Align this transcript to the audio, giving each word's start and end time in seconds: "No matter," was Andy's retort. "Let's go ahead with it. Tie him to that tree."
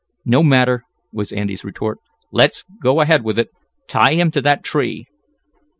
"No 0.25 0.41
matter," 0.41 0.83
was 1.13 1.31
Andy's 1.31 1.63
retort. 1.63 1.99
"Let's 2.31 2.65
go 2.81 3.01
ahead 3.01 3.23
with 3.23 3.37
it. 3.37 3.49
Tie 3.87 4.13
him 4.15 4.31
to 4.31 4.41
that 4.41 4.63
tree." 4.63 5.05